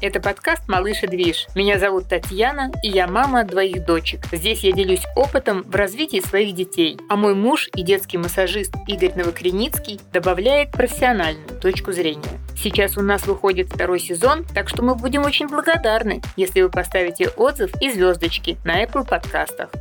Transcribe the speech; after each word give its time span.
Это 0.00 0.20
подкаст 0.20 0.68
«Малыш 0.68 1.02
и 1.02 1.08
движ». 1.08 1.48
Меня 1.56 1.76
зовут 1.76 2.08
Татьяна, 2.08 2.70
и 2.84 2.88
я 2.88 3.08
мама 3.08 3.42
двоих 3.42 3.84
дочек. 3.84 4.26
Здесь 4.30 4.62
я 4.62 4.70
делюсь 4.70 5.02
опытом 5.16 5.62
в 5.62 5.74
развитии 5.74 6.20
своих 6.20 6.54
детей. 6.54 6.96
А 7.08 7.16
мой 7.16 7.34
муж 7.34 7.68
и 7.74 7.82
детский 7.82 8.16
массажист 8.16 8.72
Игорь 8.86 9.16
Новокреницкий 9.16 10.00
добавляет 10.12 10.70
профессиональную 10.70 11.48
точку 11.60 11.90
зрения. 11.90 12.38
Сейчас 12.56 12.96
у 12.96 13.02
нас 13.02 13.26
выходит 13.26 13.70
второй 13.70 13.98
сезон, 13.98 14.44
так 14.54 14.68
что 14.68 14.84
мы 14.84 14.94
будем 14.94 15.24
очень 15.24 15.48
благодарны, 15.48 16.22
если 16.36 16.60
вы 16.60 16.70
поставите 16.70 17.30
отзыв 17.30 17.72
и 17.82 17.90
звездочки 17.90 18.56
на 18.64 18.84
Apple 18.84 19.04
подкастах. 19.04 19.72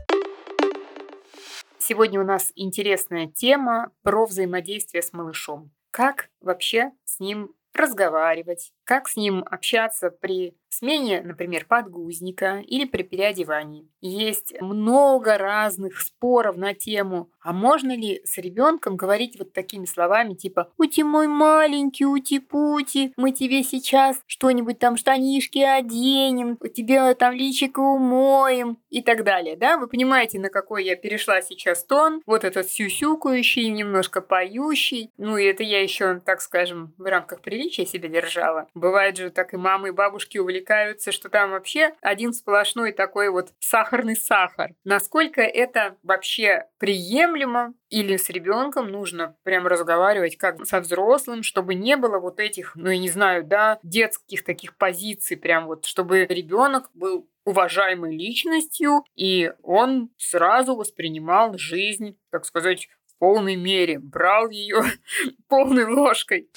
Сегодня 1.77 2.19
у 2.19 2.25
нас 2.25 2.51
интересная 2.55 3.27
тема 3.27 3.91
про 4.01 4.25
взаимодействие 4.25 5.03
с 5.03 5.13
малышом. 5.13 5.69
Как 5.91 6.29
вообще 6.41 6.89
с 7.05 7.19
ним 7.19 7.51
разговаривать, 7.75 8.73
как 8.87 9.09
с 9.09 9.17
ним 9.17 9.43
общаться 9.45 10.09
при 10.09 10.55
смене, 10.69 11.21
например, 11.21 11.65
подгузника 11.65 12.59
или 12.65 12.85
при 12.85 13.03
переодевании. 13.03 13.87
Есть 14.01 14.53
много 14.61 15.37
разных 15.37 15.99
споров 16.01 16.55
на 16.55 16.73
тему, 16.73 17.29
а 17.41 17.51
можно 17.51 17.95
ли 17.95 18.21
с 18.25 18.37
ребенком 18.37 18.95
говорить 18.95 19.37
вот 19.39 19.53
такими 19.53 19.85
словами, 19.85 20.33
типа 20.33 20.71
«Ути 20.77 21.01
мой 21.01 21.27
маленький, 21.27 22.05
ути-пути, 22.05 23.13
мы 23.17 23.31
тебе 23.31 23.63
сейчас 23.63 24.21
что-нибудь 24.27 24.79
там 24.79 24.97
штанишки 24.97 25.59
оденем, 25.59 26.57
тебе 26.73 27.13
там 27.15 27.33
личико 27.33 27.79
умоем» 27.79 28.77
и 28.89 29.01
так 29.01 29.23
далее, 29.23 29.55
да? 29.55 29.77
Вы 29.77 29.87
понимаете, 29.87 30.39
на 30.39 30.49
какой 30.49 30.85
я 30.85 30.95
перешла 30.95 31.41
сейчас 31.41 31.83
тон, 31.83 32.21
вот 32.25 32.43
этот 32.43 32.69
сюсюкающий, 32.69 33.69
немножко 33.69 34.21
поющий, 34.21 35.11
ну 35.17 35.37
и 35.37 35.45
это 35.45 35.63
я 35.63 35.81
еще, 35.81 36.19
так 36.19 36.41
скажем, 36.41 36.93
в 36.97 37.03
рамках 37.03 37.41
приличия 37.41 37.85
себя 37.85 38.09
держала. 38.09 38.67
Бывает 38.79 39.17
же 39.17 39.29
так 39.29 39.53
и 39.53 39.57
мамы 39.57 39.89
и 39.89 39.91
бабушки 39.91 40.37
увлекаются, 40.37 41.11
что 41.11 41.29
там 41.29 41.51
вообще 41.51 41.93
один 42.01 42.33
сплошной 42.33 42.91
такой 42.91 43.29
вот 43.29 43.49
сахарный 43.59 44.15
сахар. 44.15 44.71
Насколько 44.83 45.41
это 45.41 45.97
вообще 46.03 46.65
приемлемо 46.77 47.73
или 47.89 48.17
с 48.17 48.29
ребенком 48.29 48.89
нужно 48.91 49.35
прям 49.43 49.67
разговаривать 49.67 50.37
как 50.37 50.65
со 50.65 50.81
взрослым, 50.81 51.43
чтобы 51.43 51.75
не 51.75 51.95
было 51.95 52.19
вот 52.19 52.39
этих, 52.39 52.75
ну 52.75 52.89
я 52.89 52.97
не 52.97 53.09
знаю, 53.09 53.43
да, 53.43 53.79
детских 53.83 54.43
таких 54.43 54.75
позиций, 54.75 55.37
прям 55.37 55.67
вот, 55.67 55.85
чтобы 55.85 56.25
ребенок 56.25 56.89
был 56.93 57.27
уважаемой 57.45 58.15
личностью, 58.15 59.05
и 59.15 59.53
он 59.63 60.09
сразу 60.17 60.75
воспринимал 60.75 61.57
жизнь, 61.57 62.17
так 62.29 62.45
сказать, 62.45 62.89
в 63.05 63.17
полной 63.19 63.55
мере, 63.55 63.99
брал 63.99 64.49
ее 64.49 64.83
полной 65.47 65.85
ложкой. 65.85 66.49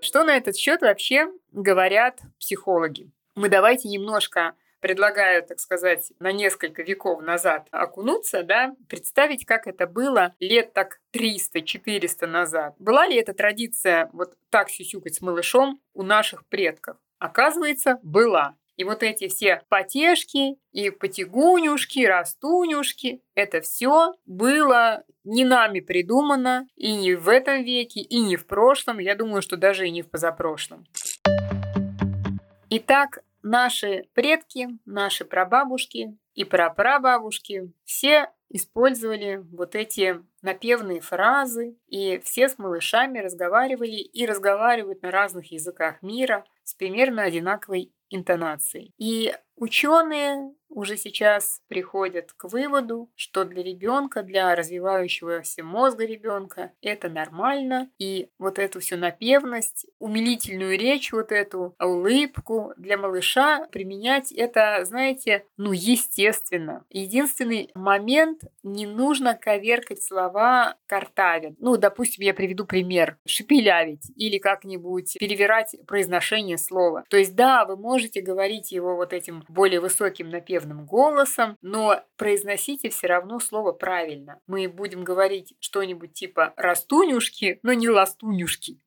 Что 0.00 0.24
на 0.24 0.36
этот 0.36 0.56
счет 0.56 0.82
вообще 0.82 1.28
говорят 1.52 2.20
психологи? 2.38 3.10
Мы 3.34 3.48
давайте 3.48 3.88
немножко 3.88 4.54
предлагаю, 4.80 5.42
так 5.42 5.58
сказать, 5.58 6.12
на 6.20 6.30
несколько 6.30 6.82
веков 6.82 7.20
назад 7.20 7.66
окунуться, 7.72 8.42
да, 8.44 8.74
представить, 8.88 9.44
как 9.44 9.66
это 9.66 9.86
было 9.86 10.34
лет 10.38 10.72
так 10.72 11.00
300-400 11.12 12.26
назад. 12.26 12.74
Была 12.78 13.06
ли 13.08 13.16
эта 13.16 13.34
традиция 13.34 14.08
вот 14.12 14.36
так 14.50 14.70
сюсюкать 14.70 15.16
с 15.16 15.20
малышом 15.20 15.80
у 15.94 16.02
наших 16.02 16.46
предков? 16.46 16.96
Оказывается, 17.18 17.98
была. 18.02 18.54
И 18.78 18.84
вот 18.84 19.02
эти 19.02 19.26
все 19.26 19.62
потешки 19.68 20.56
и 20.70 20.90
потягунюшки, 20.90 22.06
растунюшки, 22.06 23.20
это 23.34 23.60
все 23.60 24.14
было 24.24 25.02
не 25.24 25.44
нами 25.44 25.80
придумано 25.80 26.68
и 26.76 26.94
не 26.94 27.16
в 27.16 27.28
этом 27.28 27.64
веке, 27.64 28.00
и 28.00 28.20
не 28.20 28.36
в 28.36 28.46
прошлом, 28.46 29.00
я 29.00 29.16
думаю, 29.16 29.42
что 29.42 29.56
даже 29.56 29.88
и 29.88 29.90
не 29.90 30.02
в 30.02 30.08
позапрошлом. 30.08 30.86
Итак, 32.70 33.24
наши 33.42 34.04
предки, 34.14 34.68
наши 34.86 35.24
прабабушки 35.24 36.16
и 36.34 36.44
прапрабабушки 36.44 37.72
все 37.84 38.30
использовали 38.48 39.44
вот 39.52 39.74
эти 39.74 40.22
напевные 40.40 41.00
фразы, 41.00 41.76
и 41.88 42.20
все 42.20 42.48
с 42.48 42.58
малышами 42.58 43.18
разговаривали 43.18 43.96
и 43.96 44.24
разговаривают 44.24 45.02
на 45.02 45.10
разных 45.10 45.50
языках 45.50 46.00
мира 46.00 46.44
с 46.62 46.74
примерно 46.74 47.24
одинаковой 47.24 47.92
интонацией. 48.10 48.92
И 48.98 49.34
ученые 49.56 50.54
уже 50.68 50.96
сейчас 50.96 51.60
приходят 51.68 52.32
к 52.32 52.44
выводу, 52.48 53.10
что 53.16 53.44
для 53.44 53.62
ребенка, 53.62 54.22
для 54.22 54.54
развивающегося 54.54 55.64
мозга 55.64 56.04
ребенка 56.04 56.72
это 56.82 57.08
нормально. 57.08 57.90
И 57.98 58.28
вот 58.38 58.58
эту 58.58 58.80
всю 58.80 58.96
напевность, 58.96 59.86
умилительную 59.98 60.78
речь, 60.78 61.12
вот 61.12 61.32
эту 61.32 61.74
улыбку 61.80 62.72
для 62.76 62.96
малыша 62.96 63.66
применять 63.72 64.32
это, 64.32 64.84
знаете, 64.84 65.44
ну 65.56 65.72
естественно. 65.72 66.84
Единственный 66.90 67.70
момент, 67.74 68.42
не 68.62 68.86
нужно 68.86 69.34
коверкать 69.34 70.02
слова 70.02 70.76
картавить. 70.86 71.58
Ну, 71.58 71.76
допустим, 71.76 72.24
я 72.24 72.34
приведу 72.34 72.64
пример. 72.66 73.18
Шепелявить 73.26 74.10
или 74.16 74.38
как-нибудь 74.38 75.16
перевирать 75.18 75.76
произношение 75.86 76.58
слова. 76.58 77.04
То 77.08 77.16
есть, 77.16 77.34
да, 77.34 77.64
вы 77.64 77.76
можете 77.76 78.20
говорить 78.20 78.72
его 78.72 78.96
вот 78.96 79.12
этим 79.12 79.44
более 79.48 79.80
высоким 79.80 80.28
напевом, 80.28 80.57
напевным 80.58 80.86
голосом, 80.86 81.56
но 81.62 82.02
произносите 82.16 82.88
все 82.88 83.06
равно 83.06 83.38
слово 83.40 83.72
правильно. 83.72 84.40
Мы 84.46 84.68
будем 84.68 85.04
говорить 85.04 85.54
что-нибудь 85.60 86.12
типа 86.12 86.52
«растунюшки», 86.56 87.60
но 87.62 87.72
не 87.72 87.88
«ластунюшки». 87.88 88.80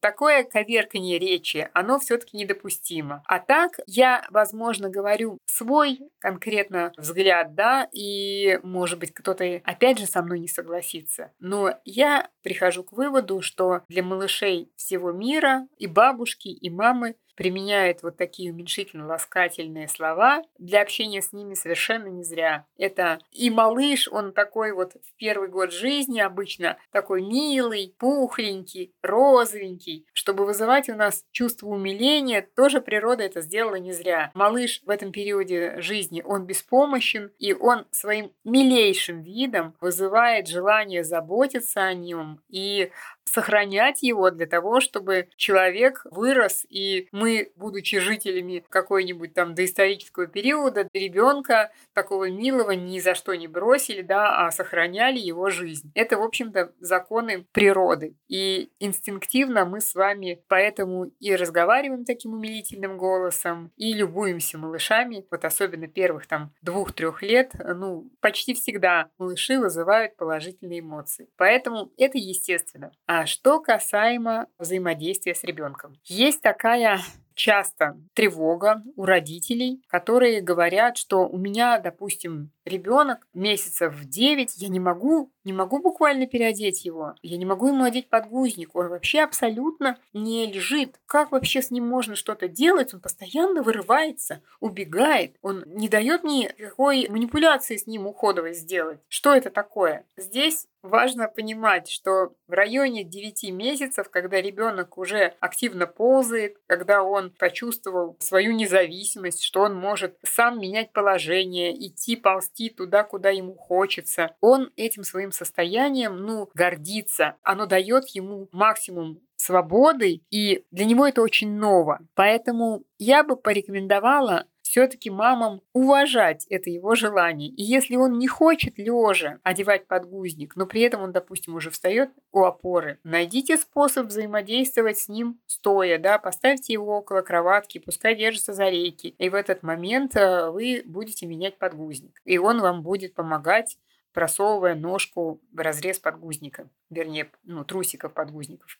Такое 0.00 0.44
коверканье 0.44 1.18
речи, 1.18 1.68
оно 1.74 1.98
все-таки 1.98 2.36
недопустимо. 2.36 3.20
А 3.26 3.40
так 3.40 3.80
я, 3.86 4.24
возможно, 4.30 4.88
говорю 4.88 5.38
свой 5.44 5.98
конкретно 6.20 6.92
взгляд, 6.96 7.56
да, 7.56 7.88
и, 7.90 8.60
может 8.62 9.00
быть, 9.00 9.12
кто-то 9.12 9.60
опять 9.64 9.98
же 9.98 10.06
со 10.06 10.22
мной 10.22 10.38
не 10.38 10.46
согласится. 10.46 11.32
Но 11.40 11.74
я 11.84 12.30
прихожу 12.44 12.84
к 12.84 12.92
выводу, 12.92 13.42
что 13.42 13.80
для 13.88 14.04
малышей 14.04 14.70
всего 14.76 15.10
мира 15.10 15.66
и 15.78 15.88
бабушки, 15.88 16.46
и 16.46 16.70
мамы 16.70 17.16
применяет 17.38 18.02
вот 18.02 18.16
такие 18.16 18.50
уменьшительно-ласкательные 18.52 19.86
слова, 19.86 20.42
для 20.58 20.82
общения 20.82 21.22
с 21.22 21.32
ними 21.32 21.54
совершенно 21.54 22.08
не 22.08 22.24
зря. 22.24 22.66
Это 22.76 23.20
и 23.30 23.48
малыш, 23.48 24.08
он 24.08 24.32
такой 24.32 24.72
вот 24.72 24.94
в 24.94 25.14
первый 25.16 25.48
год 25.48 25.72
жизни 25.72 26.18
обычно 26.18 26.78
такой 26.90 27.22
милый, 27.22 27.94
пухленький, 27.96 28.92
розовенький. 29.02 30.04
Чтобы 30.12 30.46
вызывать 30.46 30.88
у 30.88 30.96
нас 30.96 31.24
чувство 31.30 31.68
умиления, 31.68 32.42
тоже 32.56 32.80
природа 32.80 33.22
это 33.22 33.40
сделала 33.40 33.76
не 33.76 33.92
зря. 33.92 34.32
Малыш 34.34 34.82
в 34.84 34.90
этом 34.90 35.12
периоде 35.12 35.80
жизни, 35.80 36.22
он 36.26 36.44
беспомощен, 36.44 37.30
и 37.38 37.52
он 37.52 37.86
своим 37.92 38.32
милейшим 38.42 39.22
видом 39.22 39.76
вызывает 39.80 40.48
желание 40.48 41.04
заботиться 41.04 41.84
о 41.84 41.94
нем 41.94 42.40
и 42.48 42.90
сохранять 43.28 44.02
его 44.02 44.30
для 44.30 44.46
того, 44.46 44.80
чтобы 44.80 45.28
человек 45.36 46.02
вырос, 46.10 46.66
и 46.68 47.08
мы, 47.12 47.52
будучи 47.56 47.98
жителями 47.98 48.64
какой-нибудь 48.68 49.34
там 49.34 49.54
доисторического 49.54 50.26
периода, 50.26 50.88
ребенка 50.92 51.70
такого 51.92 52.30
милого 52.30 52.72
ни 52.72 52.98
за 52.98 53.14
что 53.14 53.34
не 53.34 53.48
бросили, 53.48 54.02
да, 54.02 54.46
а 54.46 54.50
сохраняли 54.50 55.18
его 55.18 55.50
жизнь. 55.50 55.90
Это, 55.94 56.18
в 56.18 56.22
общем-то, 56.22 56.72
законы 56.80 57.46
природы. 57.52 58.16
И 58.28 58.70
инстинктивно 58.78 59.64
мы 59.64 59.80
с 59.80 59.94
вами 59.94 60.42
поэтому 60.48 61.06
и 61.20 61.34
разговариваем 61.34 62.04
таким 62.04 62.34
умилительным 62.34 62.96
голосом, 62.96 63.72
и 63.76 63.92
любуемся 63.92 64.58
малышами, 64.58 65.26
вот 65.30 65.44
особенно 65.44 65.86
первых 65.86 66.26
там 66.26 66.52
двух-трех 66.62 67.22
лет, 67.22 67.52
ну, 67.58 68.10
почти 68.20 68.54
всегда 68.54 69.10
малыши 69.18 69.58
вызывают 69.58 70.16
положительные 70.16 70.80
эмоции. 70.80 71.28
Поэтому 71.36 71.92
это 71.96 72.18
естественно. 72.18 72.92
А 73.06 73.17
что 73.26 73.60
касаемо 73.60 74.46
взаимодействия 74.58 75.34
с 75.34 75.44
ребенком. 75.44 75.96
Есть 76.04 76.42
такая 76.42 77.00
часто 77.38 77.96
тревога 78.14 78.82
у 78.96 79.04
родителей, 79.04 79.80
которые 79.86 80.40
говорят, 80.40 80.96
что 80.96 81.26
у 81.28 81.38
меня, 81.38 81.78
допустим, 81.78 82.50
ребенок 82.64 83.26
месяцев 83.32 83.94
в 83.94 84.08
9, 84.08 84.54
я 84.56 84.68
не 84.68 84.80
могу, 84.80 85.32
не 85.44 85.52
могу 85.52 85.78
буквально 85.78 86.26
переодеть 86.26 86.84
его, 86.84 87.14
я 87.22 87.38
не 87.38 87.46
могу 87.46 87.68
ему 87.68 87.84
одеть 87.84 88.10
подгузник, 88.10 88.74
он 88.74 88.88
вообще 88.88 89.20
абсолютно 89.20 89.98
не 90.12 90.50
лежит. 90.50 91.00
Как 91.06 91.30
вообще 91.30 91.62
с 91.62 91.70
ним 91.70 91.86
можно 91.86 92.16
что-то 92.16 92.48
делать? 92.48 92.92
Он 92.92 93.00
постоянно 93.00 93.62
вырывается, 93.62 94.42
убегает, 94.58 95.36
он 95.40 95.62
не 95.66 95.88
дает 95.88 96.24
никакой 96.24 97.08
манипуляции 97.08 97.76
с 97.76 97.86
ним 97.86 98.08
уходовой 98.08 98.52
сделать. 98.52 98.98
Что 99.08 99.32
это 99.32 99.50
такое? 99.50 100.04
Здесь 100.16 100.66
важно 100.82 101.28
понимать, 101.28 101.88
что 101.88 102.34
в 102.46 102.52
районе 102.52 103.04
9 103.04 103.50
месяцев, 103.50 104.08
когда 104.10 104.40
ребенок 104.40 104.98
уже 104.98 105.34
активно 105.40 105.86
ползает, 105.86 106.56
когда 106.66 107.02
он 107.02 107.30
почувствовал 107.30 108.16
свою 108.20 108.52
независимость, 108.52 109.42
что 109.42 109.62
он 109.62 109.74
может 109.74 110.16
сам 110.24 110.60
менять 110.60 110.92
положение, 110.92 111.74
идти 111.86 112.16
ползти 112.16 112.70
туда, 112.70 113.04
куда 113.04 113.30
ему 113.30 113.54
хочется, 113.54 114.34
он 114.40 114.72
этим 114.76 115.04
своим 115.04 115.32
состоянием, 115.32 116.16
ну, 116.16 116.50
гордится. 116.54 117.36
Оно 117.42 117.66
дает 117.66 118.08
ему 118.08 118.48
максимум 118.52 119.20
свободы, 119.36 120.20
и 120.30 120.64
для 120.70 120.84
него 120.84 121.06
это 121.06 121.22
очень 121.22 121.52
ново. 121.52 122.00
Поэтому 122.14 122.82
я 122.98 123.22
бы 123.22 123.36
порекомендовала 123.36 124.46
все-таки 124.68 125.08
мамам 125.08 125.62
уважать 125.72 126.46
это 126.50 126.68
его 126.68 126.94
желание. 126.94 127.48
И 127.48 127.62
если 127.62 127.96
он 127.96 128.18
не 128.18 128.28
хочет 128.28 128.76
лежа 128.76 129.38
одевать 129.42 129.86
подгузник, 129.86 130.56
но 130.56 130.66
при 130.66 130.82
этом 130.82 131.00
он, 131.00 131.12
допустим, 131.12 131.54
уже 131.54 131.70
встает 131.70 132.10
у 132.32 132.44
опоры, 132.44 132.98
найдите 133.02 133.56
способ 133.56 134.08
взаимодействовать 134.08 134.98
с 134.98 135.08
ним 135.08 135.40
стоя, 135.46 135.98
да, 135.98 136.18
поставьте 136.18 136.74
его 136.74 136.98
около 136.98 137.22
кроватки, 137.22 137.78
пускай 137.78 138.14
держится 138.14 138.52
за 138.52 138.68
рейки, 138.68 139.14
и 139.18 139.28
в 139.30 139.34
этот 139.34 139.62
момент 139.62 140.14
э, 140.16 140.50
вы 140.50 140.82
будете 140.84 141.24
менять 141.24 141.56
подгузник, 141.56 142.20
и 142.26 142.36
он 142.36 142.60
вам 142.60 142.82
будет 142.82 143.14
помогать 143.14 143.78
просовывая 144.12 144.74
ножку 144.74 145.40
в 145.52 145.58
разрез 145.60 145.98
подгузника, 145.98 146.68
вернее, 146.90 147.30
ну, 147.44 147.64
трусиков 147.64 148.12
подгузников. 148.12 148.78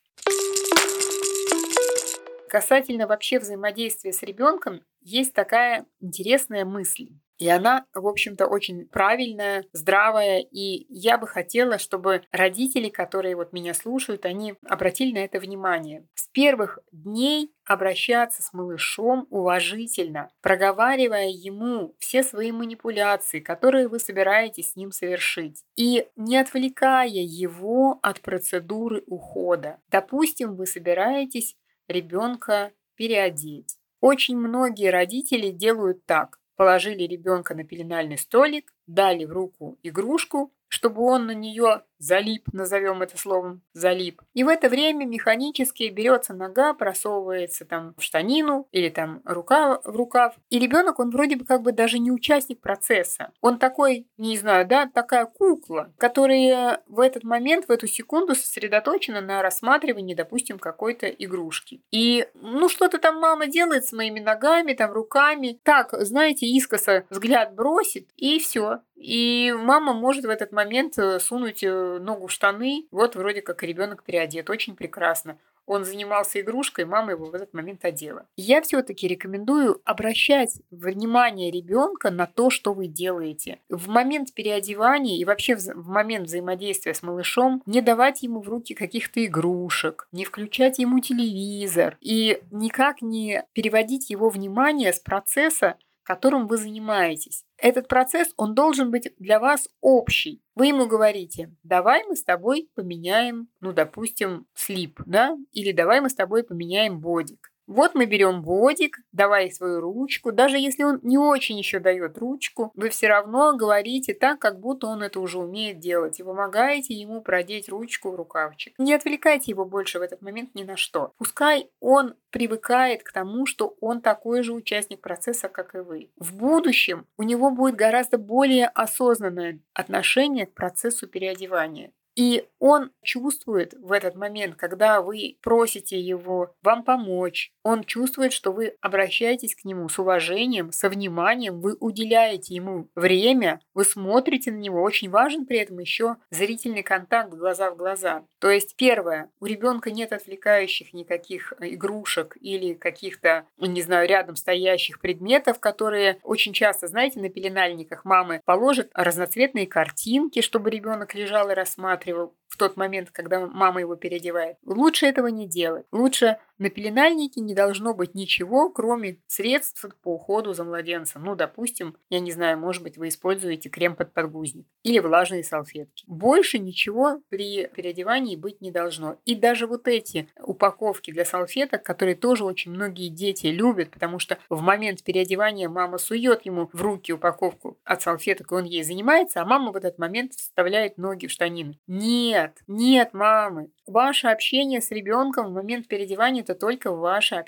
Касательно 2.48 3.06
вообще 3.06 3.38
взаимодействия 3.38 4.12
с 4.12 4.22
ребенком, 4.22 4.82
есть 5.00 5.34
такая 5.34 5.86
интересная 6.00 6.64
мысль. 6.64 7.10
И 7.38 7.48
она, 7.48 7.86
в 7.94 8.06
общем-то, 8.06 8.46
очень 8.46 8.86
правильная, 8.88 9.64
здравая. 9.72 10.40
И 10.40 10.86
я 10.88 11.18
бы 11.18 11.26
хотела, 11.26 11.78
чтобы 11.78 12.22
родители, 12.32 12.88
которые 12.88 13.36
вот 13.36 13.52
меня 13.52 13.74
слушают, 13.74 14.26
они 14.26 14.54
обратили 14.68 15.12
на 15.12 15.24
это 15.24 15.38
внимание. 15.38 16.04
С 16.14 16.26
первых 16.28 16.80
дней 16.90 17.52
обращаться 17.64 18.42
с 18.42 18.52
малышом 18.52 19.26
уважительно, 19.30 20.30
проговаривая 20.40 21.28
ему 21.28 21.94
все 22.00 22.24
свои 22.24 22.50
манипуляции, 22.50 23.38
которые 23.38 23.88
вы 23.88 24.00
собираетесь 24.00 24.72
с 24.72 24.76
ним 24.76 24.90
совершить, 24.90 25.62
и 25.76 26.08
не 26.16 26.38
отвлекая 26.38 27.08
его 27.08 28.00
от 28.02 28.20
процедуры 28.20 29.04
ухода. 29.06 29.78
Допустим, 29.90 30.56
вы 30.56 30.66
собираетесь 30.66 31.56
ребенка 31.88 32.72
переодеть. 32.94 33.78
Очень 34.00 34.36
многие 34.36 34.90
родители 34.90 35.50
делают 35.50 36.04
так. 36.06 36.38
Положили 36.56 37.04
ребенка 37.04 37.54
на 37.54 37.64
пеленальный 37.64 38.18
столик, 38.18 38.74
дали 38.86 39.24
в 39.24 39.32
руку 39.32 39.78
игрушку, 39.82 40.52
чтобы 40.68 41.02
он 41.02 41.26
на 41.26 41.34
нее 41.34 41.82
залип, 41.98 42.48
назовем 42.52 43.02
это 43.02 43.18
словом, 43.18 43.62
залип. 43.72 44.22
И 44.34 44.44
в 44.44 44.48
это 44.48 44.68
время 44.68 45.04
механически 45.04 45.88
берется 45.88 46.34
нога, 46.34 46.74
просовывается 46.74 47.64
там 47.64 47.94
в 47.96 48.02
штанину 48.02 48.68
или 48.72 48.88
там 48.88 49.20
рука 49.24 49.80
в 49.84 49.96
рукав. 49.96 50.34
И 50.50 50.58
ребенок, 50.58 50.98
он 50.98 51.10
вроде 51.10 51.36
бы 51.36 51.44
как 51.44 51.62
бы 51.62 51.72
даже 51.72 51.98
не 51.98 52.10
участник 52.10 52.60
процесса. 52.60 53.32
Он 53.40 53.58
такой, 53.58 54.06
не 54.16 54.36
знаю, 54.38 54.66
да, 54.66 54.86
такая 54.86 55.26
кукла, 55.26 55.92
которая 55.98 56.82
в 56.86 57.00
этот 57.00 57.24
момент, 57.24 57.66
в 57.66 57.70
эту 57.70 57.86
секунду 57.86 58.34
сосредоточена 58.34 59.20
на 59.20 59.42
рассматривании, 59.42 60.14
допустим, 60.14 60.58
какой-то 60.58 61.06
игрушки. 61.06 61.82
И, 61.90 62.26
ну, 62.34 62.68
что-то 62.68 62.98
там 62.98 63.20
мама 63.20 63.46
делает 63.46 63.84
с 63.84 63.92
моими 63.92 64.20
ногами, 64.20 64.74
там, 64.74 64.92
руками. 64.92 65.58
Так, 65.62 65.92
знаете, 65.92 66.46
искоса 66.46 67.04
взгляд 67.10 67.54
бросит, 67.54 68.08
и 68.16 68.38
все. 68.38 68.80
И 68.98 69.54
мама 69.56 69.94
может 69.94 70.24
в 70.24 70.28
этот 70.28 70.50
момент 70.50 70.98
э, 70.98 71.20
сунуть 71.20 71.62
э, 71.62 71.87
ногу 71.98 72.26
в 72.26 72.32
штаны. 72.32 72.86
Вот 72.90 73.16
вроде 73.16 73.42
как 73.42 73.62
ребенок 73.62 74.04
переодет. 74.04 74.50
Очень 74.50 74.76
прекрасно. 74.76 75.38
Он 75.68 75.84
занимался 75.84 76.40
игрушкой, 76.40 76.86
мама 76.86 77.12
его 77.12 77.26
в 77.26 77.34
этот 77.34 77.52
момент 77.52 77.84
одела. 77.84 78.26
Я 78.36 78.62
все-таки 78.62 79.06
рекомендую 79.06 79.82
обращать 79.84 80.62
внимание 80.70 81.50
ребенка 81.50 82.10
на 82.10 82.26
то, 82.26 82.48
что 82.48 82.72
вы 82.72 82.86
делаете. 82.86 83.60
В 83.68 83.88
момент 83.88 84.32
переодевания 84.32 85.18
и 85.18 85.26
вообще 85.26 85.56
в 85.56 85.88
момент 85.88 86.26
взаимодействия 86.26 86.94
с 86.94 87.02
малышом 87.02 87.62
не 87.66 87.82
давать 87.82 88.22
ему 88.22 88.40
в 88.40 88.48
руки 88.48 88.74
каких-то 88.74 89.22
игрушек, 89.22 90.08
не 90.10 90.24
включать 90.24 90.78
ему 90.78 91.00
телевизор 91.00 91.98
и 92.00 92.40
никак 92.50 93.02
не 93.02 93.44
переводить 93.52 94.08
его 94.08 94.30
внимание 94.30 94.94
с 94.94 95.00
процесса 95.00 95.76
которым 96.08 96.46
вы 96.46 96.56
занимаетесь. 96.56 97.44
Этот 97.58 97.86
процесс, 97.86 98.32
он 98.38 98.54
должен 98.54 98.90
быть 98.90 99.12
для 99.18 99.38
вас 99.38 99.68
общий. 99.82 100.42
Вы 100.54 100.68
ему 100.68 100.86
говорите, 100.86 101.54
давай 101.62 102.02
мы 102.04 102.16
с 102.16 102.24
тобой 102.24 102.70
поменяем, 102.74 103.48
ну, 103.60 103.74
допустим, 103.74 104.46
слип, 104.54 105.00
да, 105.04 105.36
или 105.52 105.72
давай 105.72 106.00
мы 106.00 106.08
с 106.08 106.14
тобой 106.14 106.44
поменяем 106.44 106.98
бодик. 106.98 107.52
Вот 107.68 107.94
мы 107.94 108.06
берем 108.06 108.40
бодик, 108.40 108.98
давай 109.12 109.52
свою 109.52 109.80
ручку. 109.80 110.32
Даже 110.32 110.56
если 110.56 110.84
он 110.84 111.00
не 111.02 111.18
очень 111.18 111.58
еще 111.58 111.80
дает 111.80 112.16
ручку, 112.16 112.72
вы 112.74 112.88
все 112.88 113.08
равно 113.08 113.54
говорите 113.54 114.14
так, 114.14 114.38
как 114.38 114.58
будто 114.58 114.86
он 114.86 115.02
это 115.02 115.20
уже 115.20 115.38
умеет 115.38 115.78
делать. 115.78 116.18
И 116.18 116.22
помогаете 116.22 116.94
ему 116.94 117.20
продеть 117.20 117.68
ручку 117.68 118.10
в 118.10 118.14
рукавчик. 118.14 118.72
Не 118.78 118.94
отвлекайте 118.94 119.50
его 119.50 119.66
больше 119.66 119.98
в 119.98 120.02
этот 120.02 120.22
момент 120.22 120.54
ни 120.54 120.62
на 120.62 120.78
что. 120.78 121.12
Пускай 121.18 121.68
он 121.78 122.14
привыкает 122.30 123.02
к 123.02 123.12
тому, 123.12 123.44
что 123.44 123.76
он 123.82 124.00
такой 124.00 124.42
же 124.42 124.54
участник 124.54 125.02
процесса, 125.02 125.48
как 125.50 125.74
и 125.74 125.78
вы. 125.80 126.10
В 126.16 126.34
будущем 126.34 127.06
у 127.18 127.22
него 127.22 127.50
будет 127.50 127.76
гораздо 127.76 128.16
более 128.16 128.68
осознанное 128.68 129.60
отношение 129.74 130.46
к 130.46 130.54
процессу 130.54 131.06
переодевания. 131.06 131.92
И 132.18 132.48
он 132.58 132.90
чувствует 133.04 133.74
в 133.74 133.92
этот 133.92 134.16
момент, 134.16 134.56
когда 134.56 135.02
вы 135.02 135.38
просите 135.40 136.00
его 136.00 136.52
вам 136.64 136.82
помочь, 136.82 137.52
он 137.68 137.84
чувствует, 137.84 138.32
что 138.32 138.50
вы 138.50 138.76
обращаетесь 138.80 139.54
к 139.54 139.64
нему 139.66 139.90
с 139.90 139.98
уважением, 139.98 140.72
со 140.72 140.88
вниманием, 140.88 141.60
вы 141.60 141.76
уделяете 141.78 142.54
ему 142.54 142.88
время, 142.94 143.60
вы 143.74 143.84
смотрите 143.84 144.50
на 144.50 144.56
него. 144.56 144.82
Очень 144.82 145.10
важен 145.10 145.44
при 145.44 145.58
этом 145.58 145.78
еще 145.78 146.16
зрительный 146.30 146.82
контакт 146.82 147.30
глаза 147.30 147.70
в 147.70 147.76
глаза. 147.76 148.24
То 148.38 148.50
есть, 148.50 148.74
первое, 148.76 149.30
у 149.38 149.44
ребенка 149.44 149.90
нет 149.90 150.12
отвлекающих 150.14 150.94
никаких 150.94 151.52
игрушек 151.60 152.38
или 152.40 152.72
каких-то, 152.72 153.44
не 153.58 153.82
знаю, 153.82 154.08
рядом 154.08 154.36
стоящих 154.36 154.98
предметов, 154.98 155.60
которые 155.60 156.18
очень 156.22 156.54
часто, 156.54 156.86
знаете, 156.86 157.20
на 157.20 157.28
пеленальниках 157.28 158.06
мамы 158.06 158.40
положат 158.46 158.90
разноцветные 158.94 159.66
картинки, 159.66 160.40
чтобы 160.40 160.70
ребенок 160.70 161.14
лежал 161.14 161.50
и 161.50 161.54
рассматривал 161.54 162.34
в 162.48 162.56
тот 162.56 162.76
момент, 162.76 163.10
когда 163.10 163.46
мама 163.46 163.80
его 163.80 163.94
переодевает. 163.94 164.56
Лучше 164.64 165.06
этого 165.06 165.26
не 165.26 165.46
делать. 165.46 165.84
Лучше 165.92 166.38
на 166.58 166.70
пеленальнике 166.70 167.40
не 167.40 167.54
должно 167.58 167.92
быть 167.92 168.14
ничего, 168.14 168.70
кроме 168.70 169.18
средств 169.26 169.84
по 170.02 170.14
уходу 170.14 170.54
за 170.54 170.62
младенцем. 170.62 171.24
Ну, 171.24 171.34
допустим, 171.34 171.96
я 172.08 172.20
не 172.20 172.30
знаю, 172.30 172.56
может 172.56 172.84
быть, 172.84 172.96
вы 172.96 173.08
используете 173.08 173.68
крем 173.68 173.96
под 173.96 174.12
подгузник 174.12 174.64
или 174.84 175.00
влажные 175.00 175.42
салфетки. 175.42 176.04
Больше 176.06 176.60
ничего 176.60 177.20
при 177.28 177.66
переодевании 177.66 178.36
быть 178.36 178.60
не 178.60 178.70
должно. 178.70 179.16
И 179.24 179.34
даже 179.34 179.66
вот 179.66 179.88
эти 179.88 180.28
упаковки 180.40 181.10
для 181.10 181.24
салфеток, 181.24 181.82
которые 181.82 182.14
тоже 182.14 182.44
очень 182.44 182.70
многие 182.70 183.08
дети 183.08 183.46
любят, 183.46 183.90
потому 183.90 184.20
что 184.20 184.38
в 184.48 184.60
момент 184.60 185.02
переодевания 185.02 185.68
мама 185.68 185.98
сует 185.98 186.46
ему 186.46 186.70
в 186.72 186.80
руки 186.80 187.12
упаковку 187.12 187.76
от 187.82 188.02
салфеток, 188.02 188.52
и 188.52 188.54
он 188.54 188.66
ей 188.66 188.84
занимается, 188.84 189.42
а 189.42 189.44
мама 189.44 189.72
в 189.72 189.76
этот 189.76 189.98
момент 189.98 190.34
вставляет 190.34 190.96
ноги 190.96 191.26
в 191.26 191.32
штанины. 191.32 191.76
Нет, 191.88 192.58
нет, 192.68 193.14
мамы, 193.14 193.70
ваше 193.84 194.28
общение 194.28 194.80
с 194.80 194.92
ребенком 194.92 195.48
в 195.48 195.54
момент 195.54 195.88
переодевания 195.88 196.42
это 196.42 196.54
только 196.54 196.92
ваше 196.92 197.34
общение. 197.34 197.47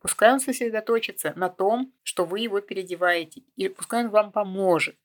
Пускай 0.00 0.32
он 0.32 0.40
сосредоточится 0.40 1.32
на 1.36 1.48
том, 1.48 1.92
что 2.02 2.24
вы 2.24 2.40
его 2.40 2.60
переодеваете, 2.60 3.42
и 3.56 3.68
пускай 3.68 4.04
он 4.04 4.10
вам 4.10 4.32
поможет. 4.32 4.96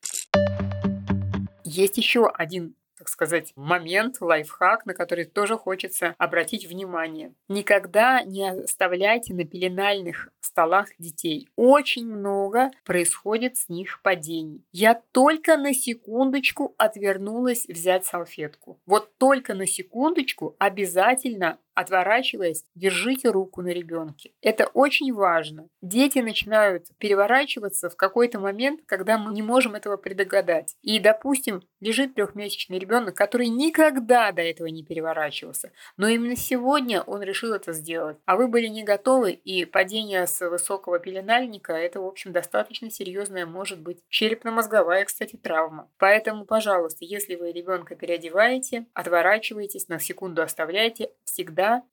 Есть 1.64 1.98
еще 1.98 2.26
один 2.26 2.74
так 3.00 3.08
сказать, 3.08 3.54
момент, 3.56 4.20
лайфхак, 4.20 4.84
на 4.84 4.92
который 4.92 5.24
тоже 5.24 5.56
хочется 5.56 6.14
обратить 6.18 6.66
внимание. 6.66 7.32
Никогда 7.48 8.22
не 8.22 8.46
оставляйте 8.46 9.32
на 9.32 9.44
пеленальных 9.46 10.28
столах 10.40 10.88
детей. 10.98 11.48
Очень 11.56 12.06
много 12.06 12.70
происходит 12.84 13.56
с 13.56 13.70
них 13.70 14.02
падений. 14.02 14.66
Я 14.70 15.00
только 15.12 15.56
на 15.56 15.72
секундочку 15.72 16.74
отвернулась 16.76 17.64
взять 17.68 18.04
салфетку. 18.04 18.78
Вот 18.84 19.16
только 19.16 19.54
на 19.54 19.66
секундочку 19.66 20.54
обязательно 20.58 21.58
отворачиваясь, 21.80 22.64
держите 22.74 23.30
руку 23.30 23.62
на 23.62 23.68
ребенке. 23.68 24.32
Это 24.42 24.66
очень 24.74 25.12
важно. 25.12 25.68
Дети 25.82 26.18
начинают 26.18 26.86
переворачиваться 26.98 27.88
в 27.88 27.96
какой-то 27.96 28.38
момент, 28.38 28.80
когда 28.86 29.18
мы 29.18 29.32
не 29.32 29.42
можем 29.42 29.74
этого 29.74 29.96
предугадать. 29.96 30.76
И, 30.82 30.98
допустим, 30.98 31.62
лежит 31.80 32.14
трехмесячный 32.14 32.78
ребенок, 32.78 33.16
который 33.16 33.48
никогда 33.48 34.30
до 34.32 34.42
этого 34.42 34.66
не 34.66 34.84
переворачивался, 34.84 35.72
но 35.96 36.08
именно 36.08 36.36
сегодня 36.36 37.02
он 37.02 37.22
решил 37.22 37.52
это 37.54 37.72
сделать, 37.72 38.18
а 38.26 38.36
вы 38.36 38.48
были 38.48 38.66
не 38.66 38.84
готовы, 38.84 39.32
и 39.32 39.64
падение 39.64 40.26
с 40.26 40.48
высокого 40.48 40.98
пеленальника– 40.98 41.72
это, 41.74 42.00
в 42.00 42.06
общем, 42.06 42.32
достаточно 42.32 42.90
серьезная, 42.90 43.46
может 43.46 43.80
быть, 43.80 44.02
черепно-мозговая, 44.08 45.04
кстати, 45.04 45.36
травма. 45.36 45.88
Поэтому, 45.98 46.44
пожалуйста, 46.44 47.04
если 47.04 47.36
вы 47.36 47.52
ребенка 47.52 47.94
переодеваете, 47.94 48.86
отворачиваетесь, 48.92 49.88
на 49.88 49.98
секунду 49.98 50.42
оставляете, 50.42 51.10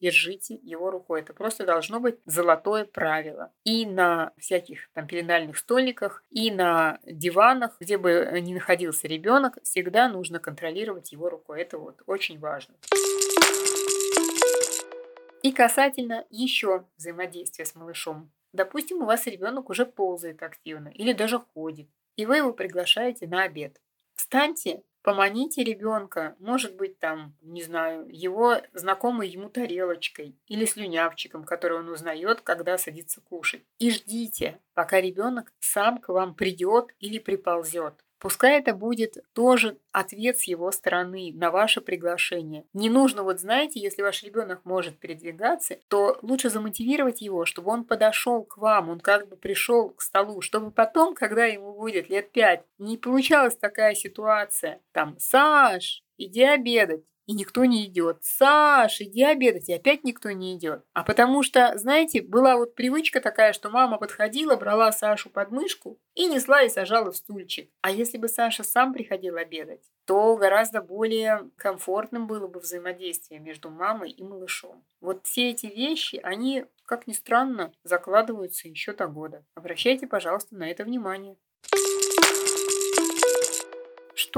держите 0.02 0.56
его 0.56 0.90
рукой. 0.92 1.22
Это 1.22 1.34
просто 1.34 1.66
должно 1.66 2.00
быть 2.00 2.18
золотое 2.26 2.86
правило. 2.86 3.52
И 3.64 3.86
на 3.86 4.32
всяких 4.38 4.90
там 4.94 5.08
пеленальных 5.08 5.58
столиках, 5.58 6.24
и 6.30 6.52
на 6.52 7.00
диванах, 7.04 7.78
где 7.80 7.98
бы 7.98 8.30
ни 8.42 8.54
находился 8.54 9.08
ребенок, 9.08 9.58
всегда 9.64 10.10
нужно 10.10 10.40
контролировать 10.40 11.12
его 11.12 11.30
рукой. 11.30 11.62
Это 11.62 11.78
вот 11.78 12.02
очень 12.06 12.40
важно. 12.40 12.76
И 15.44 15.52
касательно 15.52 16.26
еще 16.30 16.84
взаимодействия 16.98 17.66
с 17.66 17.76
малышом. 17.76 18.32
Допустим, 18.54 19.02
у 19.02 19.06
вас 19.06 19.28
ребенок 19.28 19.70
уже 19.70 19.86
ползает 19.86 20.42
активно 20.42 20.90
или 20.90 21.14
даже 21.14 21.40
ходит, 21.54 21.88
и 22.16 22.26
вы 22.26 22.38
его 22.38 22.54
приглашаете 22.54 23.28
на 23.28 23.44
обед. 23.44 23.80
Встаньте 24.16 24.82
Поманите 25.08 25.64
ребенка, 25.64 26.36
может 26.38 26.76
быть, 26.76 27.00
там, 27.00 27.34
не 27.42 27.64
знаю, 27.64 28.08
его 28.10 28.58
знакомой 28.74 29.30
ему 29.30 29.48
тарелочкой 29.48 30.36
или 30.48 30.66
слюнявчиком, 30.66 31.46
который 31.46 31.80
он 31.80 31.88
узнает, 31.88 32.42
когда 32.42 32.78
садится 32.78 33.22
кушать. 33.22 33.64
И 33.80 33.90
ждите, 33.90 34.60
пока 34.74 35.00
ребенок 35.00 35.54
сам 35.62 36.00
к 36.00 36.10
вам 36.10 36.36
придет 36.36 36.94
или 37.00 37.20
приползет. 37.20 38.04
Пускай 38.20 38.60
это 38.60 38.74
будет 38.74 39.18
тоже 39.34 39.78
ответ 39.92 40.38
с 40.40 40.44
его 40.44 40.72
стороны 40.72 41.32
на 41.34 41.52
ваше 41.52 41.82
приглашение. 41.82 42.66
Не 42.74 42.90
нужно, 42.90 43.24
вот 43.24 43.40
знаете, 43.40 43.80
если 43.80 44.02
ваш 44.02 44.24
ребенок 44.24 44.62
может 44.66 44.98
передвигаться, 44.98 45.78
то 45.88 46.18
лучше 46.22 46.50
замотивировать 46.50 47.22
его, 47.22 47.46
чтобы 47.46 47.72
он 47.72 47.84
подошел 47.84 48.44
к 48.44 48.58
вам, 48.58 48.90
он 48.90 49.00
как 49.00 49.28
бы 49.28 49.36
пришел 49.36 49.90
к 49.90 50.02
столу, 50.02 50.42
чтобы 50.42 50.72
потом, 50.72 51.14
когда 51.14 51.46
ему 51.46 51.74
будет 51.74 52.10
лет 52.10 52.32
пять, 52.32 52.64
не 52.78 52.98
получалась 52.98 53.56
такая 53.56 53.94
ситуация. 53.94 54.82
Там, 54.92 55.16
Саш, 55.20 56.04
иди 56.18 56.44
обедать 56.44 57.04
и 57.28 57.34
никто 57.34 57.66
не 57.66 57.86
идет. 57.86 58.24
Саш, 58.24 59.02
иди 59.02 59.24
обедать, 59.24 59.70
и 59.70 59.74
опять 59.74 60.04
никто 60.04 60.32
не 60.32 60.56
идет. 60.56 60.84
А 60.94 61.04
потому 61.04 61.44
что, 61.44 61.78
знаете, 61.78 62.22
была 62.22 62.56
вот 62.56 62.74
привычка 62.74 63.22
такая, 63.22 63.54
что 63.54 63.70
мама 63.70 63.98
подходила, 63.98 64.56
брала 64.56 64.92
Сашу 64.92 65.30
под 65.30 65.52
мышку 65.52 66.00
и 66.16 66.26
несла 66.26 66.64
и 66.64 66.70
сажала 66.70 67.12
в 67.12 67.18
стульчик. 67.18 67.70
А 67.82 67.92
если 67.92 68.18
бы 68.18 68.30
Саша 68.30 68.64
сам 68.64 68.94
приходил 68.94 69.36
обедать, 69.36 69.84
то 70.06 70.38
гораздо 70.38 70.82
более 70.82 71.50
комфортным 71.58 72.28
было 72.28 72.48
бы 72.48 72.62
взаимодействие 72.62 73.42
между 73.42 73.70
мамой 73.70 74.10
и 74.12 74.24
малышом. 74.24 74.84
Вот 75.02 75.26
все 75.26 75.52
эти 75.52 75.66
вещи, 75.68 76.20
они, 76.24 76.66
как 76.86 77.08
ни 77.08 77.14
странно, 77.14 77.74
закладываются 77.84 78.70
еще 78.70 78.94
до 78.94 79.08
года. 79.08 79.44
Обращайте, 79.54 80.08
пожалуйста, 80.08 80.56
на 80.56 80.72
это 80.72 80.86
внимание. 80.86 81.36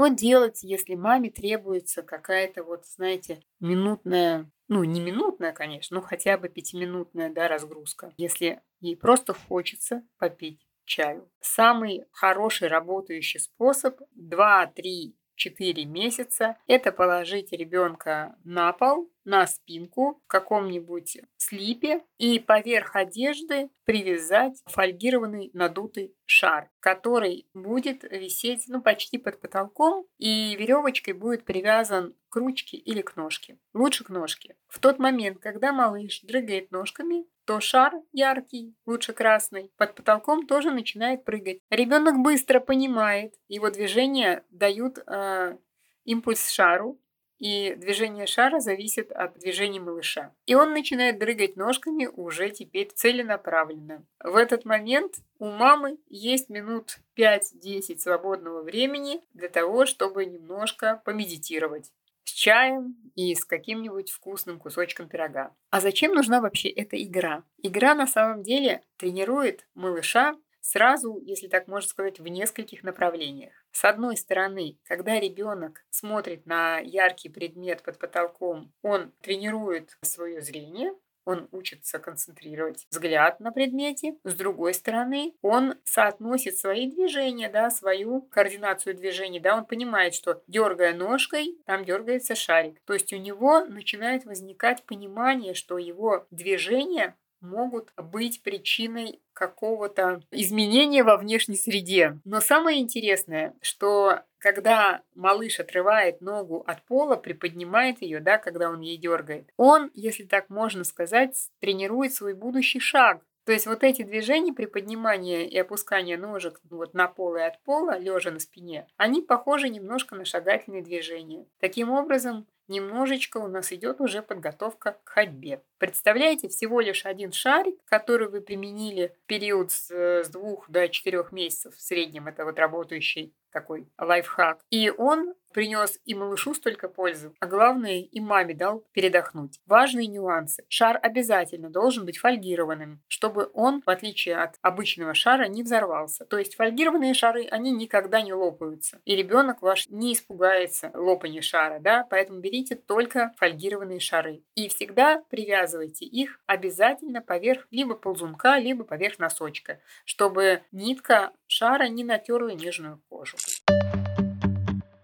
Что 0.00 0.08
делать, 0.08 0.60
если 0.62 0.94
маме 0.94 1.28
требуется 1.28 2.02
какая-то 2.02 2.64
вот, 2.64 2.86
знаете, 2.86 3.42
минутная, 3.60 4.50
ну 4.66 4.82
не 4.82 4.98
минутная, 4.98 5.52
конечно, 5.52 5.96
но 5.96 6.02
хотя 6.02 6.38
бы 6.38 6.48
пятиминутная, 6.48 7.28
да, 7.28 7.48
разгрузка, 7.48 8.14
если 8.16 8.62
ей 8.80 8.96
просто 8.96 9.34
хочется 9.34 10.02
попить 10.16 10.66
чаю. 10.86 11.30
Самый 11.42 12.06
хороший 12.12 12.68
работающий 12.68 13.40
способ 13.40 14.00
2-3 14.16 15.12
4 15.34 15.84
месяца– 15.84 16.56
это 16.66 16.92
положить 16.92 17.52
ребенка 17.52 18.36
на 18.44 18.72
пол, 18.72 19.10
на 19.30 19.46
спинку 19.46 20.20
в 20.24 20.26
каком-нибудь 20.26 21.18
слипе 21.36 22.02
и 22.18 22.40
поверх 22.40 22.96
одежды 22.96 23.70
привязать 23.84 24.60
фольгированный 24.66 25.50
надутый 25.54 26.16
шар, 26.26 26.68
который 26.80 27.46
будет 27.54 28.02
висеть 28.02 28.64
ну, 28.66 28.82
почти 28.82 29.18
под 29.18 29.40
потолком 29.40 30.04
и 30.18 30.56
веревочкой 30.56 31.14
будет 31.14 31.44
привязан 31.44 32.16
к 32.28 32.36
ручке 32.36 32.76
или 32.76 33.02
к 33.02 33.14
ножке. 33.14 33.58
Лучше 33.72 34.02
к 34.02 34.08
ножке. 34.08 34.56
В 34.66 34.80
тот 34.80 34.98
момент, 34.98 35.38
когда 35.38 35.72
малыш 35.72 36.22
дрыгает 36.22 36.72
ножками, 36.72 37.24
то 37.44 37.60
шар 37.60 37.92
яркий, 38.12 38.74
лучше 38.84 39.12
красный, 39.12 39.70
под 39.76 39.94
потолком 39.94 40.46
тоже 40.48 40.72
начинает 40.72 41.24
прыгать. 41.24 41.58
Ребенок 41.70 42.18
быстро 42.18 42.58
понимает, 42.58 43.34
его 43.46 43.70
движения 43.70 44.44
дают 44.50 44.98
э, 44.98 45.56
импульс 46.04 46.48
шару, 46.50 47.00
и 47.40 47.74
движение 47.74 48.26
шара 48.26 48.60
зависит 48.60 49.10
от 49.10 49.38
движения 49.38 49.80
малыша. 49.80 50.32
И 50.46 50.54
он 50.54 50.72
начинает 50.72 51.18
дрыгать 51.18 51.56
ножками 51.56 52.06
уже 52.06 52.50
теперь 52.50 52.90
целенаправленно. 52.94 54.04
В 54.22 54.36
этот 54.36 54.64
момент 54.64 55.14
у 55.38 55.46
мамы 55.46 55.98
есть 56.08 56.50
минут 56.50 56.98
5-10 57.16 57.98
свободного 57.98 58.62
времени 58.62 59.22
для 59.32 59.48
того, 59.48 59.86
чтобы 59.86 60.26
немножко 60.26 61.00
помедитировать 61.04 61.90
с 62.24 62.32
чаем 62.32 62.96
и 63.16 63.34
с 63.34 63.44
каким-нибудь 63.44 64.10
вкусным 64.10 64.58
кусочком 64.58 65.08
пирога. 65.08 65.54
А 65.70 65.80
зачем 65.80 66.12
нужна 66.12 66.40
вообще 66.40 66.68
эта 66.68 67.02
игра? 67.02 67.42
Игра 67.62 67.94
на 67.94 68.06
самом 68.06 68.42
деле 68.42 68.82
тренирует 68.98 69.66
малыша 69.74 70.36
сразу, 70.60 71.20
если 71.24 71.48
так 71.48 71.66
можно 71.66 71.88
сказать, 71.88 72.20
в 72.20 72.28
нескольких 72.28 72.82
направлениях. 72.82 73.52
С 73.72 73.84
одной 73.84 74.16
стороны, 74.16 74.78
когда 74.84 75.18
ребенок 75.18 75.84
смотрит 75.90 76.46
на 76.46 76.78
яркий 76.78 77.28
предмет 77.28 77.82
под 77.82 77.98
потолком, 77.98 78.72
он 78.82 79.12
тренирует 79.20 79.96
свое 80.02 80.40
зрение, 80.40 80.92
он 81.24 81.48
учится 81.52 81.98
концентрировать 81.98 82.86
взгляд 82.90 83.40
на 83.40 83.52
предмете. 83.52 84.16
С 84.24 84.34
другой 84.34 84.74
стороны, 84.74 85.34
он 85.42 85.74
соотносит 85.84 86.58
свои 86.58 86.90
движения, 86.90 87.48
да, 87.48 87.70
свою 87.70 88.22
координацию 88.22 88.94
движений, 88.94 89.40
да, 89.40 89.56
он 89.56 89.64
понимает, 89.64 90.14
что 90.14 90.42
дергая 90.46 90.94
ножкой, 90.94 91.58
там 91.66 91.84
дергается 91.84 92.34
шарик. 92.34 92.80
То 92.84 92.94
есть 92.94 93.12
у 93.12 93.16
него 93.16 93.64
начинает 93.64 94.24
возникать 94.24 94.84
понимание, 94.84 95.54
что 95.54 95.78
его 95.78 96.26
движения 96.30 97.16
могут 97.40 97.92
быть 97.96 98.42
причиной 98.42 99.20
какого-то 99.32 100.22
изменения 100.30 101.02
во 101.02 101.16
внешней 101.16 101.56
среде. 101.56 102.18
Но 102.24 102.40
самое 102.40 102.80
интересное, 102.80 103.54
что 103.62 104.20
когда 104.38 105.02
малыш 105.14 105.60
отрывает 105.60 106.20
ногу 106.20 106.64
от 106.66 106.84
пола, 106.84 107.16
приподнимает 107.16 108.02
ее, 108.02 108.20
да, 108.20 108.38
когда 108.38 108.70
он 108.70 108.80
ей 108.80 108.96
дергает, 108.96 109.50
он, 109.56 109.90
если 109.94 110.24
так 110.24 110.48
можно 110.50 110.84
сказать, 110.84 111.50
тренирует 111.60 112.14
свой 112.14 112.34
будущий 112.34 112.80
шаг. 112.80 113.22
То 113.44 113.52
есть 113.52 113.66
вот 113.66 113.82
эти 113.82 114.02
движения 114.02 114.52
приподнимания 114.52 115.46
и 115.46 115.58
опускания 115.58 116.18
ножек 116.18 116.60
вот 116.68 116.94
на 116.94 117.08
пол 117.08 117.36
и 117.36 117.40
от 117.40 117.60
пола, 117.62 117.98
лежа 117.98 118.30
на 118.30 118.38
спине, 118.38 118.86
они 118.96 119.22
похожи 119.22 119.68
немножко 119.68 120.14
на 120.14 120.24
шагательные 120.24 120.82
движения. 120.82 121.46
Таким 121.58 121.90
образом, 121.90 122.46
немножечко 122.70 123.36
у 123.38 123.48
нас 123.48 123.72
идет 123.72 124.00
уже 124.00 124.22
подготовка 124.22 124.96
к 125.04 125.10
ходьбе. 125.10 125.62
Представляете, 125.78 126.48
всего 126.48 126.80
лишь 126.80 127.04
один 127.04 127.32
шарик, 127.32 127.76
который 127.84 128.28
вы 128.28 128.40
применили 128.40 129.14
в 129.22 129.26
период 129.26 129.72
с, 129.72 129.90
с 129.90 130.28
двух 130.28 130.70
до 130.70 130.88
четырех 130.88 131.32
месяцев 131.32 131.74
в 131.74 131.80
среднем, 131.80 132.28
это 132.28 132.44
вот 132.44 132.58
работающий 132.58 133.34
такой 133.50 133.88
лайфхак. 133.98 134.60
И 134.70 134.90
он 134.90 135.34
принес 135.52 135.98
и 136.04 136.14
малышу 136.14 136.54
столько 136.54 136.88
пользы, 136.88 137.32
а 137.40 137.46
главное 137.46 138.00
и 138.00 138.20
маме 138.20 138.54
дал 138.54 138.84
передохнуть. 138.92 139.60
Важные 139.66 140.06
нюансы. 140.06 140.64
Шар 140.68 140.98
обязательно 141.02 141.70
должен 141.70 142.06
быть 142.06 142.18
фольгированным, 142.18 143.02
чтобы 143.08 143.50
он, 143.52 143.82
в 143.84 143.90
отличие 143.90 144.36
от 144.36 144.56
обычного 144.62 145.14
шара, 145.14 145.46
не 145.48 145.62
взорвался. 145.62 146.24
То 146.24 146.38
есть 146.38 146.54
фольгированные 146.54 147.14
шары, 147.14 147.46
они 147.46 147.72
никогда 147.72 148.22
не 148.22 148.32
лопаются. 148.32 149.00
И 149.04 149.16
ребенок 149.16 149.62
ваш 149.62 149.88
не 149.88 150.12
испугается 150.12 150.90
лопания 150.94 151.42
шара, 151.42 151.78
да, 151.80 152.06
поэтому 152.08 152.40
берите 152.40 152.76
только 152.76 153.32
фольгированные 153.36 154.00
шары. 154.00 154.42
И 154.54 154.68
всегда 154.68 155.22
привязывайте 155.30 156.04
их 156.04 156.40
обязательно 156.46 157.20
поверх 157.20 157.66
либо 157.70 157.94
ползунка, 157.94 158.58
либо 158.58 158.84
поверх 158.84 159.18
носочка, 159.18 159.80
чтобы 160.04 160.62
нитка 160.72 161.32
шара 161.46 161.88
не 161.88 162.04
натерла 162.04 162.50
нежную 162.50 163.02
кожу. 163.08 163.36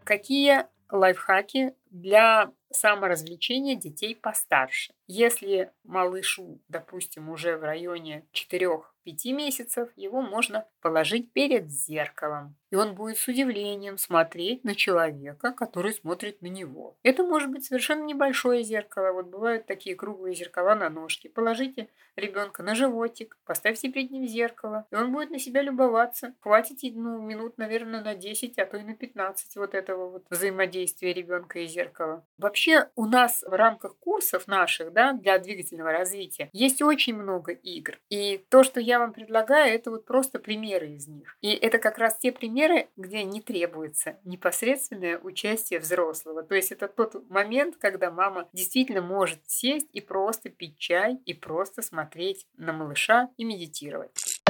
Какие 0.06 0.66
лайфхаки 0.88 1.75
для 1.90 2.52
саморазвлечение 2.70 3.75
детей 3.75 4.14
постарше. 4.14 4.94
Если 5.06 5.70
малышу, 5.84 6.60
допустим, 6.68 7.30
уже 7.30 7.56
в 7.56 7.62
районе 7.62 8.26
4 8.32 8.68
пяти 9.06 9.32
месяцев 9.32 9.88
его 9.94 10.20
можно 10.20 10.66
положить 10.80 11.32
перед 11.32 11.70
зеркалом. 11.70 12.56
И 12.70 12.75
он 12.75 12.96
будет 12.96 13.18
с 13.18 13.28
удивлением 13.28 13.98
смотреть 13.98 14.64
на 14.64 14.75
человека, 14.75 15.52
который 15.52 15.92
смотрит 15.92 16.42
на 16.42 16.48
него. 16.48 16.96
Это 17.04 17.22
может 17.22 17.48
быть 17.48 17.64
совершенно 17.64 18.02
небольшое 18.02 18.64
зеркало. 18.64 19.12
Вот 19.12 19.26
бывают 19.26 19.66
такие 19.66 19.94
круглые 19.94 20.34
зеркала 20.34 20.75
на 20.75 20.90
ножке. 20.90 21.28
Положите 21.28 21.88
ребенка 22.16 22.64
на 22.64 22.75
животик, 22.75 23.38
поставьте 23.44 23.90
перед 23.92 24.10
ним 24.10 24.26
зеркало, 24.26 24.86
и 24.90 24.96
он 24.96 25.12
будет 25.12 25.30
на 25.30 25.38
себя 25.38 25.62
любоваться. 25.62 26.34
Хватит 26.40 26.78
ну, 26.96 27.20
минут, 27.20 27.58
наверное, 27.58 28.02
на 28.02 28.16
10, 28.16 28.58
а 28.58 28.66
то 28.66 28.76
и 28.78 28.82
на 28.82 28.96
15 28.96 29.56
вот 29.56 29.75
этого 29.75 30.10
вот 30.10 30.25
взаимодействия 30.30 31.12
ребенка 31.12 31.60
и 31.60 31.66
зеркала. 31.66 32.26
Вообще 32.38 32.88
у 32.96 33.06
нас 33.06 33.42
в 33.42 33.52
рамках 33.52 33.96
курсов 33.98 34.48
наших 34.48 34.92
да, 34.96 35.12
для 35.12 35.38
двигательного 35.38 35.92
развития 35.92 36.48
есть 36.54 36.80
очень 36.80 37.14
много 37.14 37.52
игр. 37.52 37.98
И 38.08 38.38
то, 38.48 38.64
что 38.64 38.80
я 38.80 38.98
вам 38.98 39.12
предлагаю, 39.12 39.74
это 39.74 39.90
вот 39.90 40.06
просто 40.06 40.38
примеры 40.38 40.88
из 40.92 41.06
них. 41.06 41.36
И 41.42 41.50
это 41.50 41.78
как 41.78 41.98
раз 41.98 42.16
те 42.16 42.32
примеры, 42.32 42.88
где 42.96 43.22
не 43.22 43.42
требуется 43.42 44.18
непосредственное 44.24 45.18
участие 45.18 45.80
взрослого. 45.80 46.42
То 46.42 46.54
есть 46.54 46.72
это 46.72 46.88
тот 46.88 47.28
момент, 47.28 47.76
когда 47.78 48.10
мама 48.10 48.48
действительно 48.54 49.02
может 49.02 49.38
сесть 49.46 49.88
и 49.92 50.00
просто 50.00 50.48
пить 50.48 50.78
чай, 50.78 51.18
и 51.26 51.34
просто 51.34 51.82
смотреть 51.82 52.46
на 52.56 52.72
малыша 52.72 53.28
и 53.36 53.44
медитировать. 53.44 54.40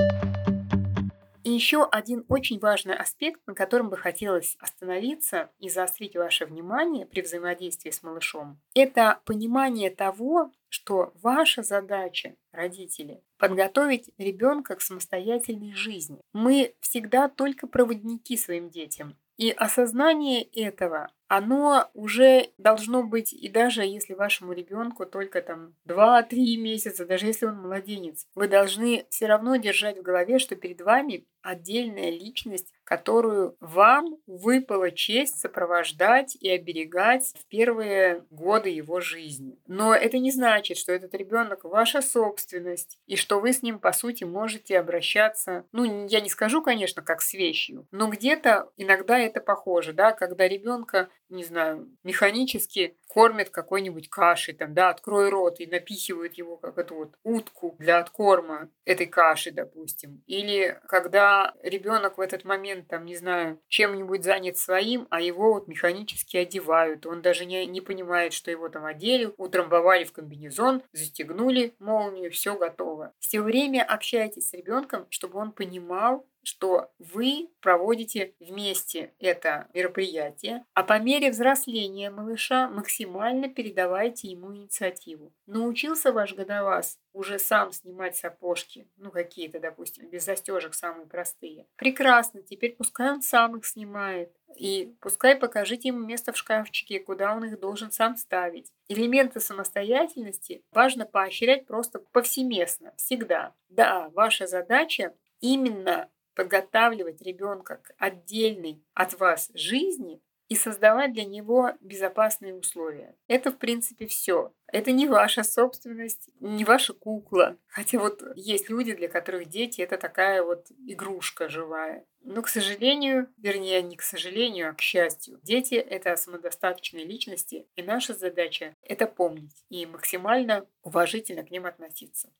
Еще 1.57 1.85
один 1.85 2.27
очень 2.29 2.59
важный 2.59 2.95
аспект, 2.95 3.41
на 3.47 3.55
котором 3.55 3.89
бы 3.89 3.97
хотелось 3.97 4.59
остановиться 4.59 5.49
и 5.59 5.71
заострить 5.71 6.15
ваше 6.15 6.45
внимание 6.45 7.07
при 7.07 7.23
взаимодействии 7.23 7.89
с 7.89 8.03
малышом, 8.03 8.61
это 8.75 9.21
понимание 9.25 9.89
того, 9.89 10.53
что 10.69 11.15
ваша 11.23 11.63
задача, 11.63 12.35
родители, 12.53 13.23
подготовить 13.39 14.11
ребенка 14.19 14.77
к 14.77 14.83
самостоятельной 14.83 15.73
жизни. 15.73 16.21
Мы 16.35 16.75
всегда 16.81 17.31
только 17.31 17.67
проводники 17.67 18.37
своим 18.37 18.69
детям. 18.69 19.17
И 19.39 19.51
осознание 19.51 20.43
этого, 20.43 21.11
оно 21.29 21.89
уже 21.95 22.51
должно 22.59 23.03
быть, 23.03 23.33
и 23.33 23.49
даже 23.49 23.83
если 23.83 24.15
вашему 24.15 24.53
ребенку 24.53 25.07
только 25.07 25.43
там 25.43 25.75
2-3 25.87 26.57
месяца, 26.57 27.07
даже 27.07 27.27
если 27.27 27.47
он 27.47 27.61
младенец, 27.61 28.27
вы 28.35 28.49
должны 28.49 29.07
все 29.11 29.27
равно 29.27 29.57
держать 29.57 29.99
в 29.99 30.03
голове, 30.03 30.39
что 30.39 30.57
перед 30.57 30.81
вами 30.81 31.27
отдельная 31.47 32.11
личность, 32.11 32.73
которую 32.83 33.57
вам 33.61 34.19
выпала 34.27 34.91
честь 34.91 35.39
сопровождать 35.39 36.37
и 36.41 36.51
оберегать 36.51 37.33
в 37.39 37.47
первые 37.47 38.25
годы 38.31 38.71
его 38.71 39.01
жизни. 39.01 39.59
Но 39.67 39.95
это 39.95 40.19
не 40.19 40.33
значит, 40.33 40.77
что 40.77 40.93
этот 40.93 41.15
ребенок 41.15 41.65
ваша 41.65 42.03
собственность, 42.03 42.99
и 43.07 43.17
что 43.17 43.39
вы 43.39 43.53
с 43.53 43.63
ним, 43.63 43.79
по 43.79 43.93
сути, 43.93 44.25
можете 44.25 44.79
обращаться, 44.79 45.65
ну, 45.71 46.07
я 46.09 46.21
не 46.21 46.29
скажу, 46.29 46.63
конечно, 46.63 47.03
как 47.03 47.23
с 47.23 47.33
вещью, 47.35 47.87
но 47.93 48.09
где-то 48.09 48.71
иногда 48.77 49.19
это 49.19 49.41
похоже, 49.41 49.93
да, 49.93 50.13
когда 50.13 50.49
ребенка 50.49 51.09
не 51.29 51.45
знаю, 51.45 51.89
механически 52.03 52.97
кормят 53.09 53.51
какой-нибудь 53.51 54.09
кашей, 54.11 54.55
там, 54.55 54.75
да, 54.75 54.91
открой 54.91 55.31
рот 55.31 55.61
и 55.61 55.67
напихивают 55.67 56.35
его 56.35 56.57
как 56.57 56.79
эту 56.79 56.95
вот 56.95 57.15
утку 57.23 57.77
для 57.79 57.99
откорма 57.99 58.69
этой 58.85 59.07
каши, 59.07 59.51
допустим. 59.51 60.23
Или 60.27 60.79
когда 60.89 61.55
ребенок 61.63 62.19
в 62.19 62.21
этот 62.21 62.45
момент, 62.45 62.89
там, 62.89 63.07
не 63.07 63.17
знаю, 63.17 63.61
чем-нибудь 63.69 64.25
занят 64.25 64.59
своим, 64.59 65.07
а 65.11 65.21
его 65.21 65.55
вот 65.55 65.69
механически 65.69 66.37
одевают. 66.37 67.07
Он 67.07 67.23
даже 67.23 67.45
не, 67.47 67.67
не 67.67 67.81
понимает, 67.81 68.33
что 68.33 68.51
его 68.51 68.69
там 68.69 68.85
одели, 68.85 69.33
утрамбовали 69.37 70.05
в 70.05 70.13
комбинезон, 70.13 70.83
застегнули 70.93 71.75
молнию, 71.79 72.31
все 72.31 72.57
готово. 72.57 73.13
Все 73.19 73.41
время 73.41 73.83
общайтесь 73.83 74.51
с 74.51 74.53
ребенком, 74.53 75.07
чтобы 75.11 75.39
он 75.39 75.53
понимал, 75.53 76.27
что 76.47 76.93
вы 77.01 77.51
проводите 77.61 78.35
вместе 78.39 79.13
это 79.19 79.69
мероприятие, 79.75 80.65
а 80.75 80.85
по 80.85 81.01
мере 81.01 81.33
взросления 81.33 82.09
малыша 82.09 82.69
максимально 82.69 83.49
передавайте 83.49 84.29
ему 84.29 84.55
инициативу. 84.55 85.35
Научился 85.47 86.13
ваш 86.13 86.35
годовас 86.35 87.01
уже 87.13 87.41
сам 87.41 87.73
снимать 87.73 88.15
сапожки, 88.17 88.89
ну 88.97 89.11
какие-то, 89.11 89.59
допустим, 89.59 90.09
без 90.09 90.25
застежек 90.25 90.75
самые 90.75 91.09
простые. 91.09 91.67
Прекрасно, 91.75 92.43
теперь 92.43 92.77
пускай 92.77 93.11
он 93.11 93.23
сам 93.23 93.57
их 93.57 93.67
снимает. 93.67 94.33
И 94.57 94.95
пускай 95.01 95.35
покажите 95.35 95.89
ему 95.89 96.07
место 96.07 96.33
в 96.33 96.37
шкафчике, 96.37 97.01
куда 97.01 97.35
он 97.35 97.45
их 97.45 97.59
должен 97.59 97.91
сам 97.91 98.17
ставить. 98.17 98.71
Элементы 98.89 99.41
самостоятельности 99.41 100.63
важно 100.71 101.07
поощрять 101.07 101.67
просто 101.67 101.99
повсеместно, 102.13 102.95
всегда. 102.97 103.53
Да, 103.69 104.11
ваша 104.15 104.47
задача 104.47 105.13
именно 105.41 106.09
подготавливать 106.37 107.23
ребенка 107.23 107.79
к 107.83 107.93
отдельной 107.99 108.85
от 108.95 109.19
вас 109.19 109.51
жизни 109.55 110.21
и 110.49 110.55
создавать 110.55 111.13
для 111.13 111.25
него 111.25 111.73
безопасные 111.81 112.55
условия. 112.55 113.17
Это, 113.27 113.51
в 113.51 113.59
принципе, 113.59 114.07
все. 114.07 114.53
Это 114.69 114.93
не 114.93 115.09
ваша 115.09 115.43
собственность, 115.43 116.29
не 116.41 116.65
ваша 116.65 116.93
кукла. 116.93 117.57
Хотя 117.67 117.99
вот 117.99 118.23
есть 118.37 118.69
люди, 118.69 118.95
для 118.95 119.09
которых 119.09 119.49
дети 119.49 119.81
это 119.81 119.97
такая 119.97 120.43
вот 120.43 120.67
игрушка 120.87 121.49
живая. 121.49 122.05
Но, 122.23 122.43
к 122.43 122.49
сожалению, 122.49 123.29
вернее, 123.39 123.83
не 123.83 123.97
к 123.97 124.03
сожалению, 124.03 124.71
а 124.71 124.75
к 124.75 124.81
счастью, 124.81 125.41
дети— 125.43 125.75
это 125.75 126.17
самодостаточные 126.17 127.05
личности, 127.05 127.67
и 127.77 127.83
наша 127.83 128.15
задача— 128.15 128.77
это 128.83 129.07
помнить 129.07 129.65
и 129.69 129.87
максимально 129.87 130.67
уважительно 130.83 131.45
к 131.45 131.51
ним 131.51 131.67
относиться. 131.67 132.31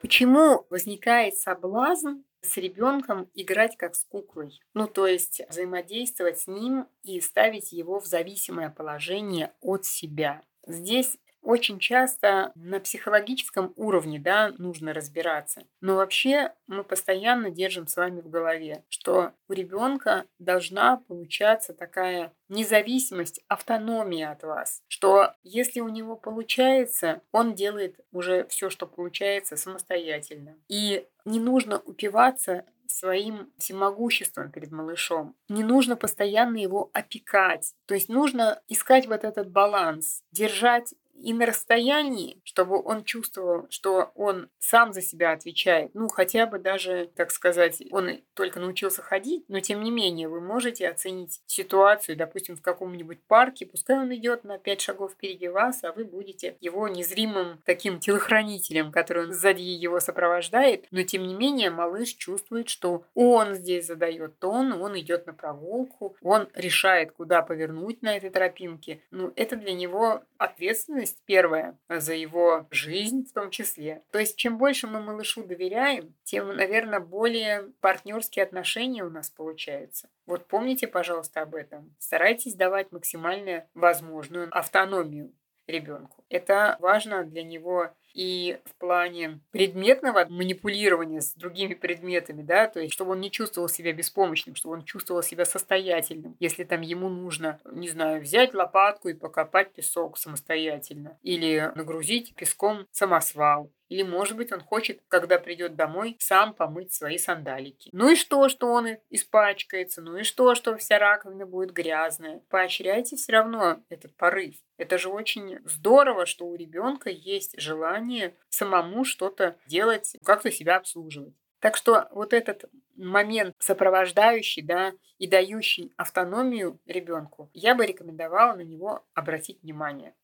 Почему 0.00 0.66
возникает 0.70 1.36
соблазн 1.36 2.22
с 2.40 2.56
ребенком 2.56 3.28
играть 3.34 3.76
как 3.76 3.94
с 3.96 4.04
куклой? 4.04 4.60
Ну, 4.74 4.86
то 4.86 5.06
есть 5.06 5.40
взаимодействовать 5.48 6.40
с 6.40 6.46
ним 6.46 6.86
и 7.02 7.20
ставить 7.20 7.72
его 7.72 8.00
в 8.00 8.06
зависимое 8.06 8.70
положение 8.70 9.52
от 9.60 9.84
себя. 9.84 10.42
Здесь 10.66 11.18
очень 11.42 11.78
часто 11.78 12.52
на 12.54 12.80
психологическом 12.80 13.72
уровне 13.76 14.18
да, 14.18 14.52
нужно 14.58 14.92
разбираться. 14.92 15.62
Но 15.80 15.96
вообще 15.96 16.52
мы 16.66 16.84
постоянно 16.84 17.50
держим 17.50 17.86
с 17.86 17.96
вами 17.96 18.20
в 18.20 18.28
голове, 18.28 18.84
что 18.88 19.32
у 19.48 19.52
ребенка 19.52 20.24
должна 20.38 20.96
получаться 20.96 21.72
такая 21.74 22.32
независимость, 22.48 23.40
автономия 23.48 24.30
от 24.30 24.42
вас. 24.42 24.82
Что 24.88 25.34
если 25.42 25.80
у 25.80 25.88
него 25.88 26.16
получается, 26.16 27.22
он 27.32 27.54
делает 27.54 28.00
уже 28.12 28.46
все, 28.48 28.70
что 28.70 28.86
получается 28.86 29.56
самостоятельно. 29.56 30.56
И 30.68 31.06
не 31.24 31.40
нужно 31.40 31.78
упиваться 31.78 32.64
своим 32.90 33.52
всемогуществом 33.58 34.50
перед 34.50 34.72
малышом. 34.72 35.36
Не 35.48 35.62
нужно 35.62 35.96
постоянно 35.96 36.56
его 36.56 36.90
опекать. 36.92 37.74
То 37.86 37.94
есть 37.94 38.08
нужно 38.08 38.60
искать 38.66 39.06
вот 39.06 39.24
этот 39.24 39.50
баланс, 39.50 40.22
держать 40.32 40.94
и 41.22 41.32
на 41.32 41.46
расстоянии, 41.46 42.40
чтобы 42.44 42.80
он 42.82 43.04
чувствовал, 43.04 43.66
что 43.70 44.12
он 44.14 44.48
сам 44.58 44.92
за 44.92 45.02
себя 45.02 45.32
отвечает. 45.32 45.90
Ну, 45.94 46.08
хотя 46.08 46.46
бы 46.46 46.58
даже, 46.58 47.10
так 47.16 47.30
сказать, 47.30 47.82
он 47.90 48.20
только 48.34 48.60
научился 48.60 49.02
ходить, 49.02 49.44
но 49.48 49.60
тем 49.60 49.82
не 49.82 49.90
менее 49.90 50.28
вы 50.28 50.40
можете 50.40 50.88
оценить 50.88 51.40
ситуацию, 51.46 52.16
допустим, 52.16 52.56
в 52.56 52.62
каком-нибудь 52.62 53.20
парке, 53.26 53.66
пускай 53.66 53.98
он 53.98 54.14
идет 54.14 54.44
на 54.44 54.58
пять 54.58 54.80
шагов 54.80 55.12
впереди 55.12 55.48
вас, 55.48 55.84
а 55.84 55.92
вы 55.92 56.04
будете 56.04 56.56
его 56.60 56.88
незримым 56.88 57.60
таким 57.64 58.00
телохранителем, 58.00 58.92
который 58.92 59.32
сзади 59.32 59.62
его 59.62 60.00
сопровождает, 60.00 60.86
но 60.90 61.02
тем 61.02 61.26
не 61.26 61.34
менее 61.34 61.70
малыш 61.70 62.10
чувствует, 62.14 62.68
что 62.68 63.04
он 63.14 63.54
здесь 63.54 63.86
задает 63.86 64.38
тон, 64.38 64.72
он 64.72 64.98
идет 64.98 65.26
на 65.26 65.32
прогулку, 65.32 66.16
он 66.22 66.48
решает, 66.54 67.12
куда 67.12 67.42
повернуть 67.42 68.02
на 68.02 68.16
этой 68.16 68.30
тропинке. 68.30 69.00
Ну, 69.10 69.32
это 69.36 69.56
для 69.56 69.72
него 69.72 70.22
ответственность 70.36 71.07
ответственность 71.08 71.22
первая 71.24 71.78
за 71.88 72.14
его 72.14 72.66
жизнь 72.70 73.26
в 73.26 73.32
том 73.32 73.50
числе. 73.50 74.02
То 74.10 74.18
есть 74.18 74.36
чем 74.36 74.58
больше 74.58 74.86
мы 74.86 75.00
малышу 75.00 75.44
доверяем, 75.44 76.14
тем, 76.24 76.54
наверное, 76.56 77.00
более 77.00 77.72
партнерские 77.80 78.44
отношения 78.44 79.04
у 79.04 79.10
нас 79.10 79.30
получаются. 79.30 80.08
Вот 80.26 80.46
помните, 80.46 80.86
пожалуйста, 80.86 81.42
об 81.42 81.54
этом. 81.54 81.94
Старайтесь 81.98 82.54
давать 82.54 82.92
максимально 82.92 83.66
возможную 83.74 84.48
автономию 84.50 85.32
ребенку. 85.66 86.24
Это 86.30 86.76
важно 86.80 87.24
для 87.24 87.42
него 87.42 87.90
и 88.14 88.58
в 88.64 88.74
плане 88.76 89.40
предметного 89.50 90.26
манипулирования 90.28 91.20
с 91.20 91.34
другими 91.34 91.74
предметами, 91.74 92.42
да, 92.42 92.66
то 92.66 92.80
есть 92.80 92.94
чтобы 92.94 93.12
он 93.12 93.20
не 93.20 93.30
чувствовал 93.30 93.68
себя 93.68 93.92
беспомощным, 93.92 94.54
чтобы 94.54 94.76
он 94.76 94.84
чувствовал 94.84 95.22
себя 95.22 95.44
состоятельным, 95.44 96.36
если 96.40 96.64
там 96.64 96.80
ему 96.80 97.08
нужно, 97.08 97.60
не 97.70 97.88
знаю, 97.88 98.20
взять 98.20 98.54
лопатку 98.54 99.08
и 99.08 99.14
покопать 99.14 99.72
песок 99.72 100.18
самостоятельно 100.18 101.18
или 101.22 101.72
нагрузить 101.74 102.34
песком 102.34 102.86
самосвал 102.90 103.70
или, 103.88 104.02
может 104.02 104.36
быть, 104.36 104.52
он 104.52 104.60
хочет, 104.60 105.00
когда 105.08 105.38
придет 105.38 105.74
домой, 105.74 106.16
сам 106.18 106.54
помыть 106.54 106.92
свои 106.92 107.18
сандалики. 107.18 107.88
Ну 107.92 108.10
и 108.10 108.16
что, 108.16 108.48
что 108.48 108.68
он 108.68 108.88
испачкается? 109.10 110.02
Ну 110.02 110.18
и 110.18 110.22
что, 110.22 110.54
что 110.54 110.76
вся 110.76 110.98
раковина 110.98 111.46
будет 111.46 111.72
грязная? 111.72 112.42
Поощряйте 112.50 113.16
все 113.16 113.32
равно 113.32 113.82
этот 113.88 114.14
порыв. 114.16 114.56
Это 114.78 114.96
же 114.96 115.08
очень 115.08 115.58
здорово, 115.64 116.24
что 116.24 116.46
у 116.46 116.54
ребенка 116.54 117.10
есть 117.10 117.60
желание 117.60 118.36
самому 118.48 119.04
что-то 119.04 119.56
делать, 119.66 120.16
как-то 120.24 120.52
себя 120.52 120.76
обслуживать. 120.76 121.34
Так 121.58 121.76
что 121.76 122.06
вот 122.12 122.32
этот 122.32 122.66
момент 122.96 123.56
сопровождающий, 123.58 124.62
да, 124.62 124.92
и 125.18 125.26
дающий 125.26 125.92
автономию 125.96 126.78
ребенку, 126.86 127.50
я 127.52 127.74
бы 127.74 127.84
рекомендовала 127.86 128.54
на 128.54 128.60
него 128.60 129.04
обратить 129.14 129.60
внимание. 129.62 130.14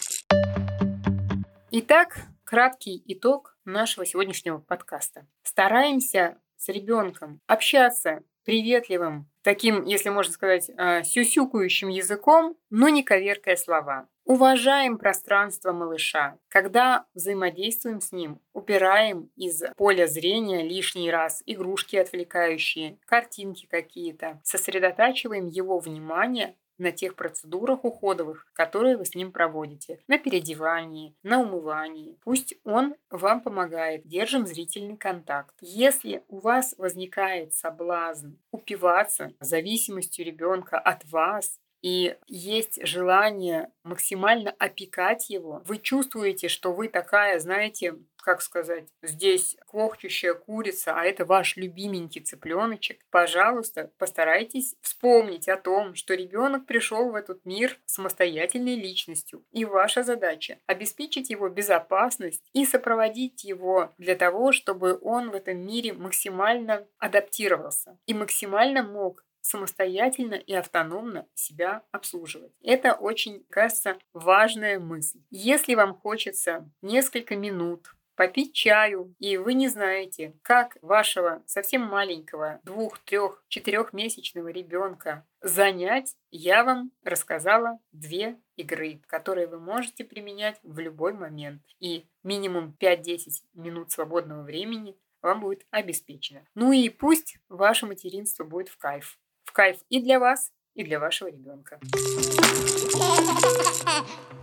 Итак, 1.73 2.21
краткий 2.45 3.03
итог 3.07 3.59
нашего 3.65 4.07
сегодняшнего 4.07 4.59
подкаста. 4.59 5.27
Стараемся 5.43 6.39
с 6.57 6.69
ребенком 6.69 7.41
общаться 7.49 8.23
приветливым, 8.45 9.29
таким, 9.45 9.85
если 9.85 10.09
можно 10.09 10.33
сказать, 10.33 10.71
э, 10.71 11.05
сюсюкающим 11.05 11.89
языком, 11.89 12.57
но 12.71 12.89
не 12.89 13.05
коверкая 13.05 13.57
слова. 13.57 14.09
Уважаем 14.25 14.97
пространство 14.97 15.73
малыша. 15.73 16.39
Когда 16.49 17.05
взаимодействуем 17.13 18.01
с 18.01 18.11
ним, 18.11 18.41
убираем 18.55 19.31
из 19.37 19.63
поля 19.77 20.07
зрения 20.07 20.63
лишний 20.63 21.11
раз 21.11 21.43
игрушки 21.45 21.97
отвлекающие, 21.97 22.99
картинки 23.05 23.67
какие-то. 23.67 24.41
Сосредотачиваем 24.43 25.47
его 25.47 25.79
внимание 25.79 26.57
на 26.79 26.93
тех 26.93 27.15
процедурах 27.15 27.85
уходовых, 27.85 28.47
которые 28.53 28.97
вы 28.97 29.05
с 29.05 29.15
ним 29.15 29.33
проводите. 29.33 30.01
На 30.09 30.19
переодевании, 30.19 31.15
на 31.23 31.41
умывании. 31.41 32.19
Пусть 32.23 32.55
он 32.65 32.95
вам 33.11 33.41
помогает. 33.41 34.07
Держим 34.07 34.47
зрительный 34.47 34.97
контакт. 34.97 35.55
Если 35.61 36.25
у 36.29 36.39
вас 36.39 36.75
возникает 36.79 37.55
соблазн 37.55 38.35
упиваться 38.51 39.33
зависимостью 39.41 40.25
ребенка 40.25 40.79
от 40.79 41.05
вас, 41.05 41.59
и 41.85 42.17
есть 42.29 42.79
желание 42.87 43.71
максимально 43.83 44.55
опекать 44.59 45.29
его, 45.29 45.61
вы 45.67 45.77
чувствуете, 45.77 46.49
что 46.49 46.73
вы 46.73 46.89
такая, 46.89 47.39
знаете, 47.39 47.97
как 48.25 48.41
сказать, 48.41 48.89
здесь 49.03 49.55
квохчущая 49.67 50.33
курица, 50.33 50.95
а 50.99 51.05
это 51.05 51.27
ваш 51.27 51.57
любименький 51.57 52.23
цыпленочек, 52.23 53.05
пожалуйста, 53.11 53.91
постарайтесь 53.99 54.77
вспомнить 54.81 55.47
о 55.47 55.59
том, 55.59 55.95
что 55.95 56.15
ребенок 56.15 56.65
пришел 56.65 57.11
в 57.11 57.15
этот 57.15 57.45
мир 57.45 57.79
самостоятельной 57.85 58.77
личностью. 58.77 59.45
И 59.53 59.67
ваша 59.67 60.03
задача– 60.03 60.59
обеспечить 60.67 61.29
его 61.29 61.51
безопасность 61.51 62.43
и 62.55 62.65
сопроводить 62.65 63.45
его 63.45 63.93
для 63.99 64.15
того, 64.17 64.53
чтобы 64.53 64.99
он 65.03 65.31
в 65.31 65.35
этом 65.35 65.59
мире 65.59 65.93
максимально 65.93 66.87
адаптировался 66.99 67.99
и 68.07 68.15
максимально 68.15 68.83
мог 68.83 69.24
самостоятельно 69.45 70.35
и 70.35 70.55
автономно 70.55 71.27
себя 71.35 71.83
обслуживать. 71.93 72.53
Это 72.63 72.95
очень, 72.95 73.45
кажется, 73.51 73.99
важная 74.15 74.81
мысль. 74.81 75.21
Если 75.31 75.75
вам 75.75 75.95
хочется 75.95 76.69
несколько 76.81 77.37
минут 77.37 77.95
попить 78.17 78.55
чаю, 78.55 79.15
и 79.19 79.37
вы 79.37 79.55
не 79.55 79.69
знаете, 79.69 80.35
как 80.43 80.79
вашего 80.81 81.43
совсем 81.47 81.83
маленького 81.83 82.61
двух, 82.65 82.99
трех, 83.01 83.45
четырехмесячного 83.49 84.49
ребенка 84.49 85.27
занять, 85.43 86.17
я 86.31 86.65
вам 86.65 86.93
рассказала 87.03 87.79
две 87.93 88.39
игры, 88.57 89.03
которые 89.07 89.47
вы 89.47 89.59
можете 89.59 90.05
применять 90.05 90.59
в 90.63 90.79
любой 90.79 91.13
момент. 91.13 91.63
И 91.81 92.07
минимум 92.23 92.75
5-10 92.81 93.43
минут 93.55 93.91
свободного 93.91 94.43
времени 94.43 94.97
вам 95.21 95.41
будет 95.41 95.67
обеспечено. 95.71 96.47
Ну 96.55 96.73
и 96.73 96.89
пусть 96.89 97.39
ваше 97.49 97.87
материнство 97.87 98.45
будет 98.45 98.69
в 98.69 98.79
кайф 98.79 99.19
кайф 99.55 99.79
и 99.89 100.03
для 100.03 100.19
вас, 100.19 100.51
и 100.75 100.85
для 100.85 100.99
вашего 100.99 101.29
ребенка. 101.29 101.79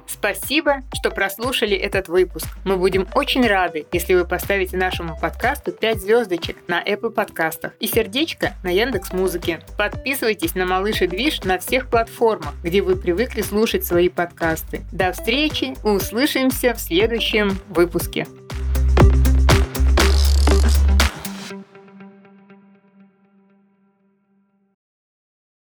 Спасибо, 0.08 0.84
что 0.94 1.10
прослушали 1.10 1.76
этот 1.76 2.08
выпуск. 2.08 2.48
Мы 2.64 2.78
будем 2.78 3.08
очень 3.16 3.46
рады, 3.46 3.86
если 3.92 4.14
вы 4.14 4.26
поставите 4.26 4.78
нашему 4.78 5.18
подкасту 5.20 5.72
5 5.72 6.02
звездочек 6.02 6.58
на 6.68 6.84
Apple 6.84 7.12
подкастах 7.12 7.74
и 7.80 7.88
сердечко 7.88 8.54
на 8.64 8.70
Яндекс 8.70 9.14
Музыке. 9.14 9.62
Подписывайтесь 9.78 10.56
на 10.56 10.66
Малыш 10.66 11.02
и 11.02 11.08
Движ 11.08 11.44
на 11.44 11.58
всех 11.60 11.90
платформах, 11.90 12.54
где 12.64 12.82
вы 12.82 12.96
привыкли 12.96 13.42
слушать 13.42 13.86
свои 13.86 14.10
подкасты. 14.10 14.82
До 14.92 15.12
встречи, 15.12 15.76
услышимся 15.84 16.74
в 16.74 16.80
следующем 16.80 17.58
выпуске. 17.70 18.28